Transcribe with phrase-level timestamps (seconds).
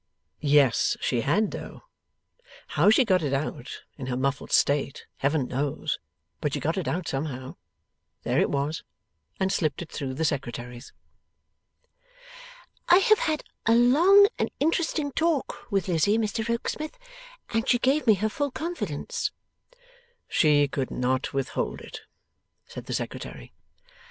[0.39, 1.83] Yes she had though.
[2.69, 5.99] How she got it out, in her muffled state, Heaven knows;
[6.39, 7.55] but she got it out somehow
[8.23, 8.81] there it was
[9.39, 10.91] and slipped it through the Secretary's.
[12.89, 16.97] 'I have had a long and interesting talk with Lizzie, Mr Rokesmith,
[17.49, 19.29] and she gave me her full confidence.'
[20.29, 22.01] 'She could not withhold it,'
[22.65, 23.53] said the Secretary.